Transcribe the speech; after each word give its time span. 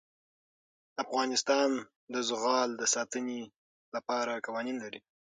افغانستان 1.03 1.69
د 2.13 2.15
زغال 2.29 2.69
د 2.77 2.83
ساتنې 2.95 3.41
لپاره 3.95 4.33
قوانین 4.45 4.77
لري. 4.83 5.01